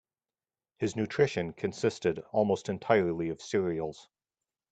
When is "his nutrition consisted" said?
0.79-2.23